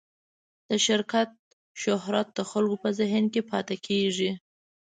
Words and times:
د 0.69 0.71
شرکت 0.85 1.29
شهرت 1.83 2.27
د 2.37 2.39
خلکو 2.51 2.75
په 2.83 2.89
ذهن 2.99 3.23
کې 3.33 3.41
پاتې 3.51 3.75
کېږي. 3.87 4.31